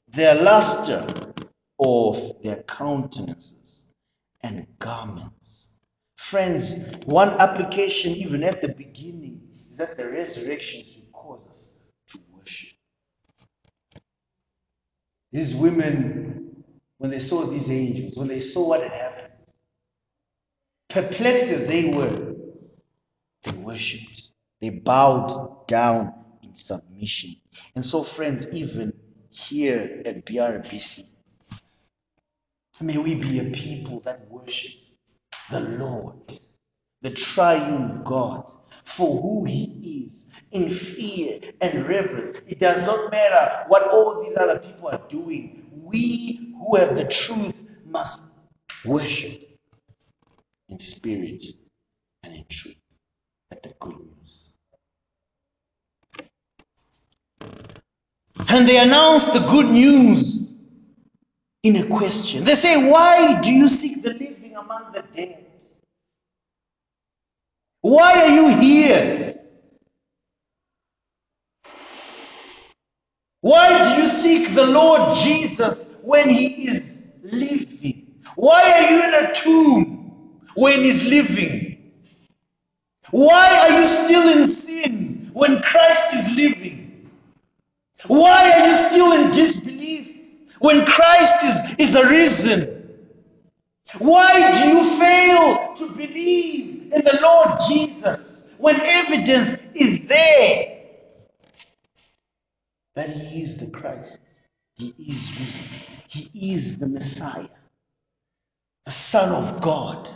[0.10, 1.34] their luster
[1.80, 3.96] of their countenances
[4.44, 5.80] and garments.
[6.18, 12.20] Friends, one application, even at the beginning, is that the resurrection should cause us to
[12.36, 12.78] worship.
[15.32, 16.64] These women,
[16.98, 19.34] when they saw these angels, when they saw what had happened,
[20.90, 22.36] perplexed as they were,
[23.44, 24.32] they worshipped.
[24.62, 26.14] They bowed down
[26.44, 27.36] in submission.
[27.76, 28.94] And so, friends, even
[29.32, 31.06] here at BRBC,
[32.82, 34.72] may we be a people that worship
[35.52, 36.16] the Lord,
[37.02, 38.50] the triune God,
[38.88, 42.46] for who He is, in fear and reverence.
[42.48, 45.68] It does not matter what all these other people are doing.
[45.84, 48.48] We who have the truth must
[48.86, 49.42] worship
[50.70, 51.44] in spirit
[52.24, 52.82] and in truth.
[53.52, 54.58] At the good news.
[58.50, 60.62] And they announce the good news
[61.64, 62.46] in a question.
[62.46, 65.47] They say, Why do you seek the living among the dead?
[67.82, 69.34] Why are you here?
[73.42, 78.16] Why do you seek the Lord Jesus when he is living?
[78.36, 81.94] Why are you in a tomb when he's living?
[83.12, 87.08] Why are you still in sin when Christ is living?
[88.08, 92.96] Why are you still in disbelief when Christ is, is arisen?
[94.00, 100.82] Why do you fail to believe in the Lord Jesus when evidence is there
[102.96, 104.48] that he is the Christ?
[104.78, 105.66] He is risen.
[106.10, 107.48] He is the Messiah,
[108.86, 110.10] the Son of God,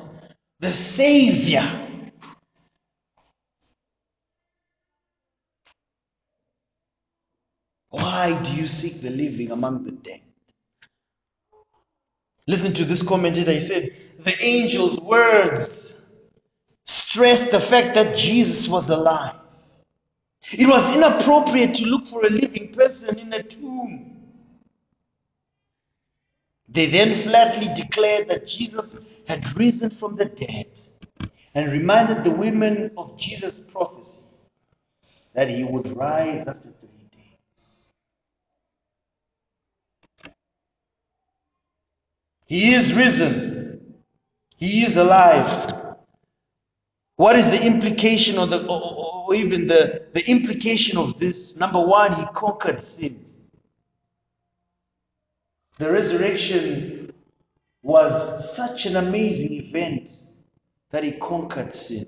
[0.59, 1.63] the Savior.
[7.89, 10.21] Why do you seek the living among the dead?
[12.47, 13.51] Listen to this commentator.
[13.51, 16.00] He said, The angel's words
[16.85, 19.35] stressed the fact that Jesus was alive.
[20.53, 24.17] It was inappropriate to look for a living person in a tomb.
[26.69, 30.67] They then flatly declared that Jesus had risen from the dead
[31.55, 34.43] and reminded the women of Jesus' prophecy
[35.35, 37.93] that he would rise after three days.
[42.47, 43.95] He is risen.
[44.57, 45.80] He is alive.
[47.15, 51.59] What is the implication or the or, or even the, the implication of this?
[51.59, 53.11] Number one, he conquered sin.
[55.77, 57.13] The resurrection
[57.83, 60.09] was such an amazing event
[60.91, 62.05] that he conquered sin.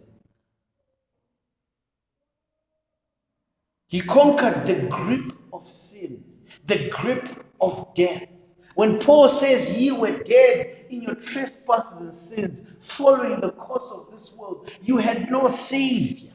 [3.88, 6.18] He conquered the grip of sin,
[6.66, 7.30] the grip
[7.62, 8.43] of death.
[8.76, 14.12] When Paul says, Ye were dead in your trespasses and sins, following the course of
[14.12, 16.32] this world, you had no Savior.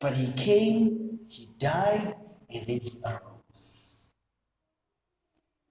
[0.00, 2.12] But He came, He died,
[2.50, 4.14] and then He arose.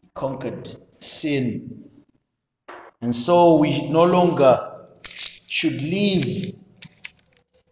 [0.01, 1.91] He conquered sin.
[3.01, 4.57] And so we no longer
[5.49, 6.25] should live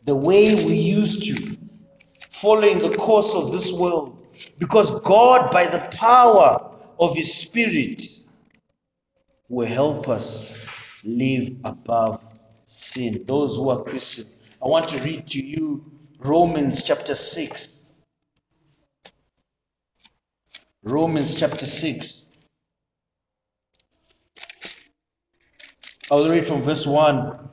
[0.06, 1.58] the way we used to,
[2.44, 4.28] following the course of this world.
[4.60, 8.02] Because God, by the power of His Spirit,
[9.50, 12.22] will help us live above
[12.66, 13.24] sin.
[13.26, 14.58] Those who are Christians.
[14.62, 15.90] I want to read to you
[16.20, 18.04] Romans chapter 6.
[20.84, 22.46] Romans chapter 6.
[26.12, 27.53] I'll read from verse 1.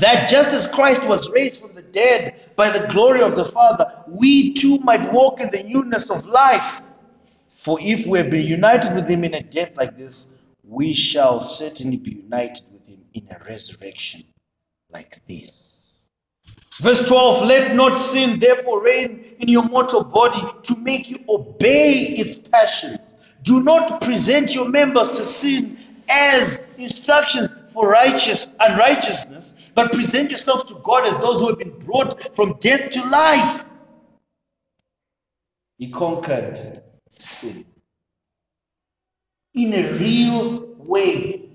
[0.00, 3.86] that just as Christ was raised from the dead by the glory of the Father,
[4.08, 6.86] we too might walk in the newness of life.
[7.48, 11.40] For if we have been united with him in a death like this, we shall
[11.40, 14.22] certainly be united with him in a resurrection
[14.90, 15.74] like this.
[16.80, 21.92] Verse 12 Let not sin therefore reign in your mortal body to make you obey
[21.92, 23.36] its passions.
[23.42, 25.76] Do not present your members to sin
[26.10, 31.78] as instructions for righteous unrighteousness, but present yourselves to God as those who have been
[31.80, 33.70] brought from death to life.
[35.78, 36.58] He conquered
[37.16, 37.64] sin
[39.54, 41.50] in a real way.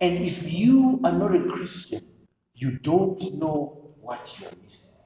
[0.00, 2.00] And if you are not a Christian,
[2.54, 5.04] you don't know what you are missing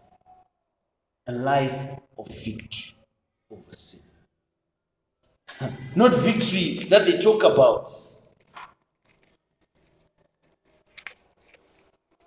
[1.28, 2.94] a life of victory
[3.52, 4.26] over sin.
[5.94, 7.90] Not victory that they talk about,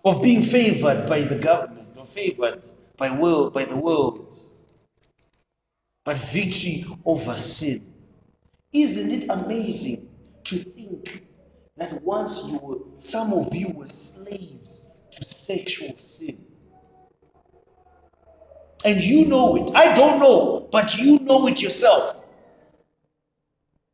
[0.04, 2.66] of being favored by the government or favored
[2.98, 4.20] by world by the world,
[6.04, 7.80] but victory over sin.
[8.74, 9.98] Isn't it amazing
[10.46, 11.24] to think
[11.78, 16.36] that once you were, some of you were slaves to sexual sin?
[18.84, 19.72] And you know it.
[19.76, 22.31] I don't know, but you know it yourself.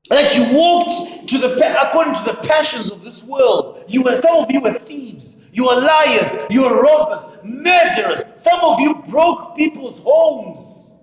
[0.09, 3.83] That you walked to the according to the passions of this world.
[3.89, 8.41] You were some of you were thieves, you were liars, you were robbers, murderers.
[8.41, 10.97] Some of you broke people's homes.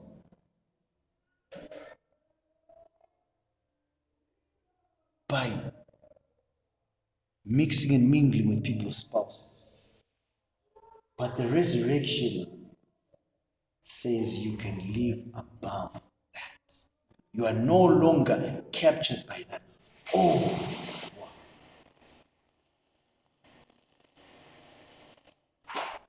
[5.28, 5.50] By
[7.44, 9.76] mixing and mingling with people's spouses.
[11.18, 12.70] But the resurrection
[13.80, 16.02] says you can live above.
[17.34, 19.62] You are no longer captured by that.
[20.14, 20.68] Oh,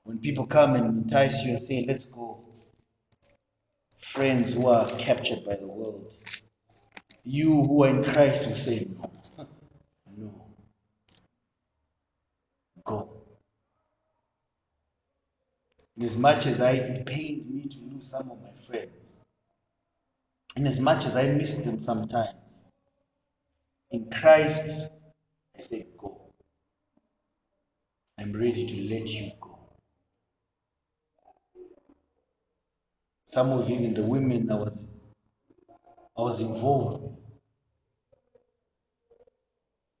[0.04, 2.40] when people come and entice you and say, let's go,
[3.98, 6.14] friends who are captured by the world,
[7.24, 9.10] you who are in Christ will say, no,
[10.16, 10.30] no,
[12.84, 13.10] go.
[15.96, 19.24] In as much as I, it pained me to lose some of my friends,
[20.56, 22.72] in as much as I miss them sometimes,
[23.90, 25.12] in Christ,
[25.56, 26.32] I say, go.
[28.18, 29.58] I'm ready to let you go.
[33.26, 35.00] Some of even the women I was
[36.16, 37.26] I was involved with.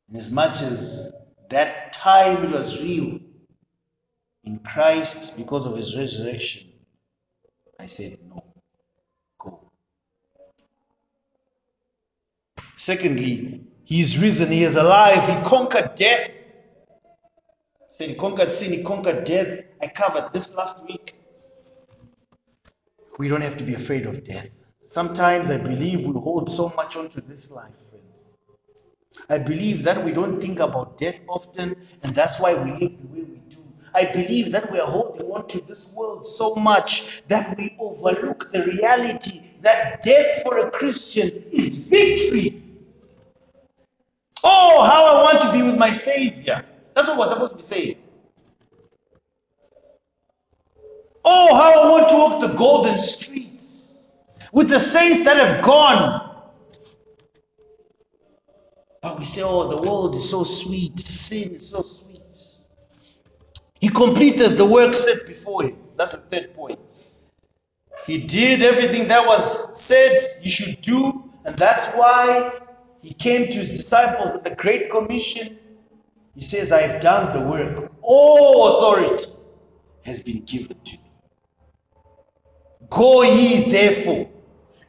[0.08, 3.18] And as much as that time it was real,
[4.44, 6.70] in Christ, because of his resurrection,
[7.78, 8.42] I said, no,
[9.38, 9.70] go.
[12.86, 16.30] Secondly, he is risen, he is alive, he conquered death.
[17.88, 19.58] Said he conquered sin, he conquered death.
[19.82, 21.10] I covered this last week.
[23.18, 24.72] We don't have to be afraid of death.
[24.84, 28.30] Sometimes I believe we hold so much onto this life, friends.
[29.28, 31.74] I believe that we don't think about death often,
[32.04, 33.58] and that's why we live the way we do.
[33.96, 38.52] I believe that we are holding on to this world so much that we overlook
[38.52, 42.62] the reality that death for a Christian is victory.
[44.44, 46.64] Oh, how I want to be with my Savior.
[46.94, 47.96] That's what we're supposed to be saying.
[51.24, 54.20] Oh, how I want to walk the golden streets
[54.52, 56.22] with the saints that have gone.
[59.02, 62.16] But we say, oh, the world is so sweet, sin is so sweet.
[63.80, 65.78] He completed the work set before him.
[65.96, 66.78] That's the third point.
[68.06, 72.52] He did everything that was said he should do, and that's why
[73.06, 75.56] he came to his disciples at the Great Commission.
[76.34, 77.92] He says, I have done the work.
[78.02, 79.24] All authority
[80.04, 81.04] has been given to me.
[82.90, 84.28] Go ye therefore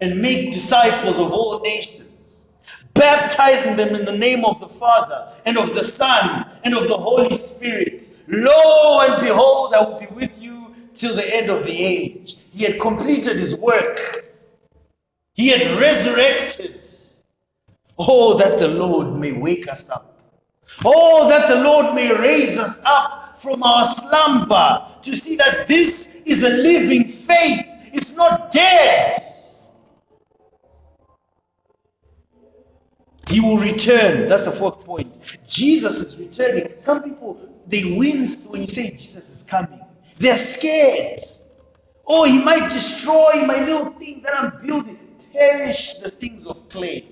[0.02, 2.58] and make disciples of all nations,
[2.96, 6.98] baptizing them in the name of the Father and of the Son and of the
[6.98, 8.04] Holy Spirit.
[8.30, 12.48] Lo and behold, I will be with you till the end of the age.
[12.52, 14.26] He had completed his work,
[15.36, 16.88] he had resurrected.
[18.00, 20.04] Oh, that the Lord may wake us up.
[20.86, 26.24] Oh, that the Lord may raise us up from our slumber to see that this
[26.28, 27.66] is a living faith.
[27.94, 29.16] It's not dead.
[33.30, 34.30] He will return.
[34.30, 35.14] That's the fourth point.
[35.48, 36.78] Jesus is returning.
[36.78, 39.82] Some people, they wince when you say Jesus is coming.
[40.18, 41.20] They're scared.
[42.08, 44.98] Oh, he might destroy my little thing that I'm building.
[45.34, 47.04] Perish the things of clay.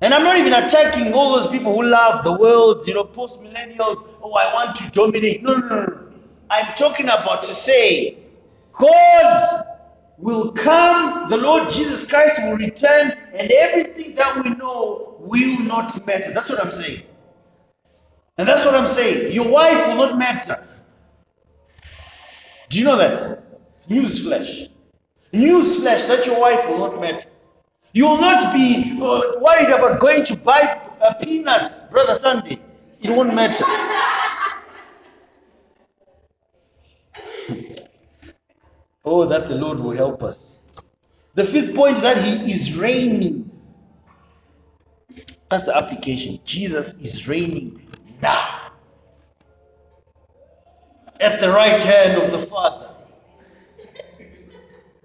[0.00, 3.44] And I'm not even attacking all those people who love the world, you know, post
[3.44, 4.18] millennials.
[4.22, 5.42] Oh, I want to dominate.
[5.42, 6.12] No, no, no.
[6.50, 8.18] I'm talking about to say,
[8.72, 9.48] God
[10.18, 15.94] will come, the Lord Jesus Christ will return, and everything that we know will not
[16.06, 16.32] matter.
[16.32, 17.02] That's what I'm saying.
[18.38, 19.32] And that's what I'm saying.
[19.32, 20.66] Your wife will not matter.
[22.68, 23.18] Do you know that?
[23.88, 24.70] Newsflash.
[25.32, 27.28] Newsflash that your wife will not matter.
[27.94, 32.58] You will not be uh, worried about going to buy uh, peanuts, Brother Sunday.
[33.00, 33.64] It won't matter.
[39.06, 40.76] Oh, that the Lord will help us.
[41.34, 43.50] The fifth point is that He is reigning.
[45.50, 46.38] That's the application.
[46.46, 47.86] Jesus is reigning
[48.22, 48.72] now
[51.20, 52.94] at the right hand of the Father,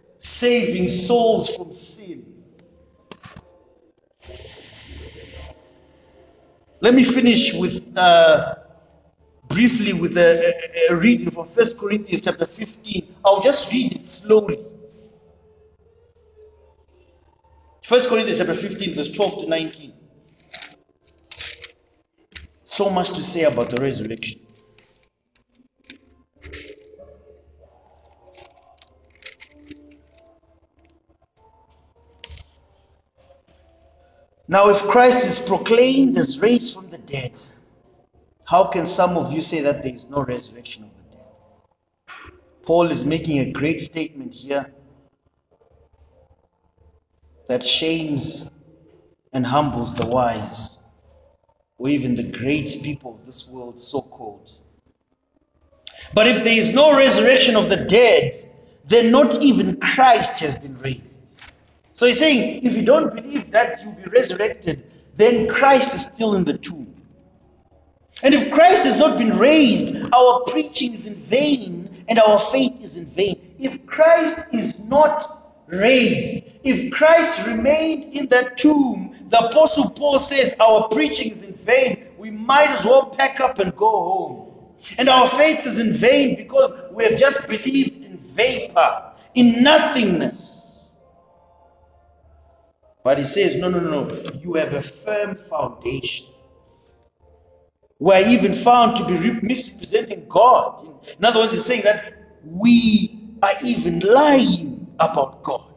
[0.18, 2.29] saving souls from sin.
[6.82, 8.56] Let me finish with uh,
[9.50, 10.54] briefly with a,
[10.90, 13.04] a, a reading from First Corinthians chapter 15.
[13.26, 14.60] I'll just read it slowly.
[17.84, 19.94] First Corinthians chapter 15, verse 12 to 19.
[22.32, 24.40] So much to say about the resurrection.
[34.50, 37.34] Now, if Christ is proclaimed as raised from the dead,
[38.46, 42.34] how can some of you say that there is no resurrection of the dead?
[42.64, 44.74] Paul is making a great statement here
[47.48, 48.68] that shames
[49.34, 51.00] and humbles the wise,
[51.78, 54.50] or even the great people of this world, so called.
[56.16, 58.34] But if there is no resurrection of the dead,
[58.84, 61.09] then not even Christ has been raised.
[62.00, 64.82] So he's saying, if you don't believe that you'll be resurrected,
[65.18, 66.96] then Christ is still in the tomb.
[68.24, 72.82] And if Christ has not been raised, our preaching is in vain and our faith
[72.82, 73.54] is in vain.
[73.60, 75.26] If Christ is not
[75.68, 81.66] raised, if Christ remained in that tomb, the Apostle Paul says our preaching is in
[81.66, 82.14] vain.
[82.18, 84.54] We might as well pack up and go home.
[84.98, 89.04] And our faith is in vain because we have just believed in vapor,
[89.36, 90.59] in nothingness.
[93.04, 94.32] But he says, no, no, no, no.
[94.42, 96.28] You have a firm foundation
[98.00, 100.88] We're even found to be misrepresenting God.
[101.18, 102.14] In other words, he's saying that
[102.46, 105.74] we are even lying about God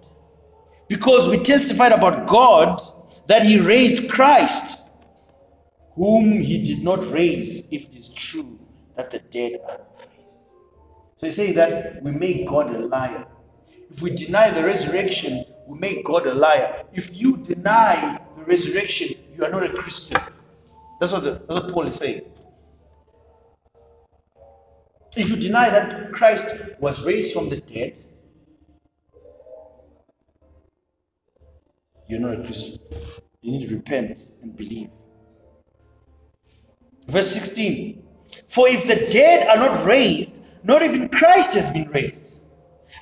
[0.89, 2.81] because we testified about God
[3.29, 4.97] that he raised Christ,
[5.95, 8.59] whom he did not raise, if it is true
[8.97, 10.55] that the dead are raised.
[11.17, 13.27] So he's saying that we make God a liar.
[13.91, 16.85] If we deny the resurrection, we make God a liar.
[16.93, 20.21] If you deny the resurrection, you are not a Christian.
[21.01, 22.21] That's what, the, that's what Paul is saying.
[25.17, 26.47] If you deny that Christ
[26.79, 27.99] was raised from the dead,
[32.07, 32.79] you're not a Christian.
[33.41, 34.93] You need to repent and believe.
[37.07, 38.03] Verse 16
[38.47, 42.32] For if the dead are not raised, not even Christ has been raised.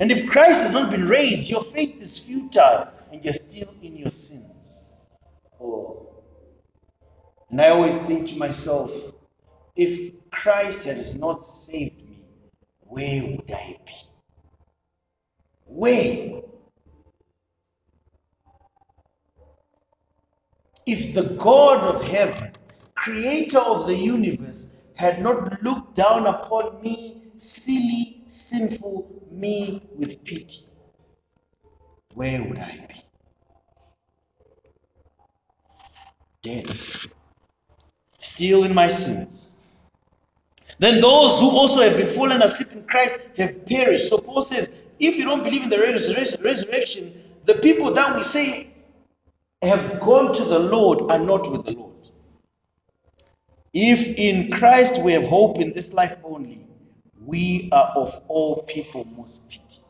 [0.01, 3.97] And if Christ has not been raised, your faith is futile and you're still in
[3.97, 4.99] your sins.
[5.61, 6.23] Oh.
[7.51, 8.91] And I always think to myself,
[9.77, 12.17] if Christ has not saved me,
[12.81, 13.93] where would I be?
[15.67, 16.43] Where?
[20.87, 22.53] If the God of heaven,
[22.95, 30.61] creator of the universe, had not looked down upon me, silly, sinful me, with pity,
[32.15, 33.03] where would I be?
[36.43, 36.71] Dead.
[38.19, 39.61] Still in my sins.
[40.79, 44.09] Then those who also have been fallen asleep in Christ have perished.
[44.09, 48.69] So Paul says, if you don't believe in the resurrection, the people that we say
[49.63, 51.93] have gone to the Lord are not with the Lord.
[53.75, 56.67] If in Christ we have hope in this life only,
[57.31, 59.85] we are of all people most pitied.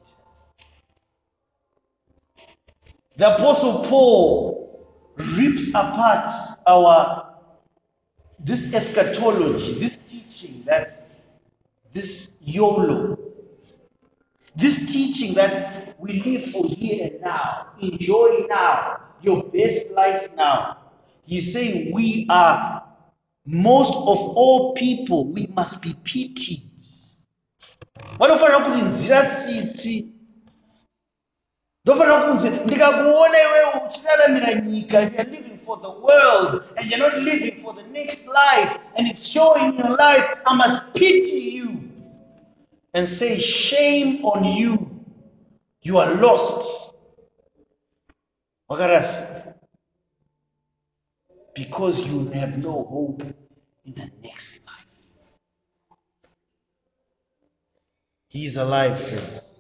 [3.16, 4.68] The Apostle Paul
[5.38, 6.34] rips apart
[6.66, 7.34] our
[8.38, 10.91] this eschatology, this teaching that
[11.93, 13.18] this YOLO,
[14.55, 20.76] this teaching that we live for here and now, enjoy now, your best life now.
[21.26, 22.82] He's saying we are
[23.47, 26.69] most of all people, we must be pitied.
[28.20, 29.94] Vanofanira kuti nzira tsitsi
[31.84, 34.96] ndofanira kunzi ndikakuona iwewe uchiraramira nyika.
[35.02, 39.08] If you're living for the world and you're not living for the next life and
[39.08, 41.68] it's showing your life i must pity you
[42.94, 44.86] and say shame on you.
[45.82, 46.96] You are lost.
[48.70, 49.54] Wakarasi
[51.54, 54.59] because you have no hope in the next
[58.30, 59.56] He is alive, friends.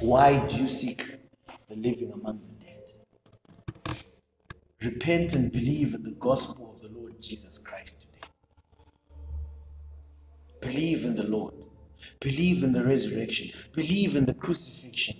[0.00, 1.02] Why do you seek
[1.66, 3.96] the living among the dead?
[4.82, 8.28] Repent and believe in the gospel of the Lord Jesus Christ today.
[10.60, 11.54] Believe in the Lord.
[12.20, 13.58] Believe in the resurrection.
[13.72, 15.16] Believe in the crucifixion.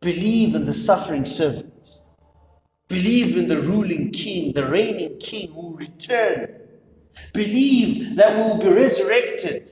[0.00, 1.88] Believe in the suffering servant.
[2.86, 6.54] Believe in the ruling king, the reigning king who will return.
[7.32, 9.66] Believe that we will be resurrected.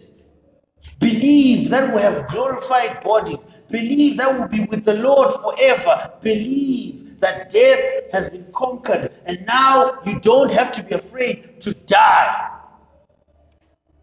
[1.00, 3.64] Believe that we have glorified bodies.
[3.70, 6.10] Believe that we'll be with the Lord forever.
[6.20, 7.80] Believe that death
[8.12, 12.50] has been conquered and now you don't have to be afraid to die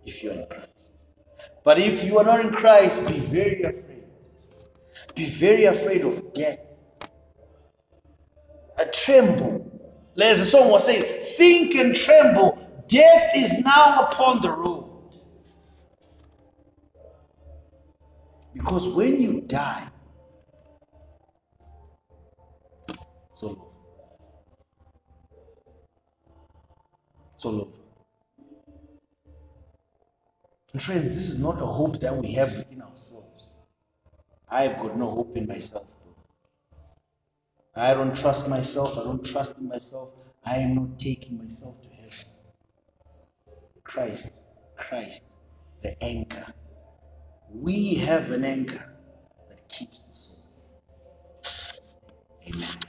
[0.06, 1.10] if you're in Christ.
[1.64, 4.04] But if you are not in Christ, be very afraid.
[5.16, 6.84] Be very afraid of death.
[8.80, 9.68] A tremble.
[10.20, 11.04] As the song was saying,
[11.38, 12.58] think and tremble.
[12.88, 14.91] Death is now upon the road.
[18.54, 19.88] Because when you die,
[23.30, 23.76] it's all over.
[27.34, 27.72] It's all over.
[30.74, 33.66] And friends, this is not a hope that we have within ourselves.
[34.49, 35.97] I've got no hope in myself.
[37.76, 38.97] I don't trust myself.
[38.97, 40.16] I don't trust in myself.
[40.45, 42.26] I am not taking myself to heaven.
[43.84, 45.45] Christ, Christ,
[45.82, 46.54] the anchor.
[47.54, 48.95] We have an anchor
[49.49, 50.45] that keeps the soul.
[52.47, 52.80] Amen.